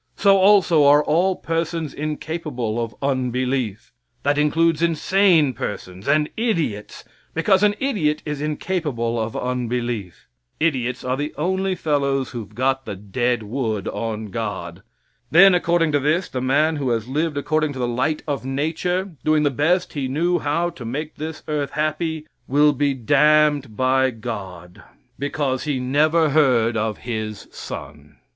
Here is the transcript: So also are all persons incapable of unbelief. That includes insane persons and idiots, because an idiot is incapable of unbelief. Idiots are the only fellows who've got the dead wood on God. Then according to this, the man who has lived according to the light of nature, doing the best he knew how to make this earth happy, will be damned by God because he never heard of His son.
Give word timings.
So 0.15 0.39
also 0.39 0.83
are 0.85 1.03
all 1.03 1.35
persons 1.35 1.93
incapable 1.93 2.83
of 2.83 2.95
unbelief. 3.03 3.91
That 4.23 4.35
includes 4.39 4.81
insane 4.81 5.53
persons 5.53 6.07
and 6.07 6.27
idiots, 6.35 7.03
because 7.35 7.61
an 7.61 7.75
idiot 7.79 8.23
is 8.25 8.41
incapable 8.41 9.21
of 9.21 9.37
unbelief. 9.37 10.27
Idiots 10.59 11.03
are 11.03 11.15
the 11.15 11.35
only 11.37 11.75
fellows 11.75 12.31
who've 12.31 12.55
got 12.55 12.85
the 12.85 12.95
dead 12.95 13.43
wood 13.43 13.87
on 13.89 14.31
God. 14.31 14.81
Then 15.29 15.53
according 15.53 15.91
to 15.91 15.99
this, 15.99 16.27
the 16.29 16.41
man 16.41 16.77
who 16.77 16.89
has 16.89 17.07
lived 17.07 17.37
according 17.37 17.71
to 17.73 17.77
the 17.77 17.87
light 17.87 18.23
of 18.27 18.43
nature, 18.43 19.11
doing 19.23 19.43
the 19.43 19.51
best 19.51 19.93
he 19.93 20.07
knew 20.07 20.39
how 20.39 20.71
to 20.71 20.83
make 20.83 21.17
this 21.17 21.43
earth 21.47 21.73
happy, 21.73 22.25
will 22.47 22.73
be 22.73 22.95
damned 22.95 23.77
by 23.77 24.09
God 24.09 24.81
because 25.19 25.65
he 25.65 25.79
never 25.79 26.31
heard 26.31 26.75
of 26.75 26.97
His 27.05 27.47
son. 27.51 28.17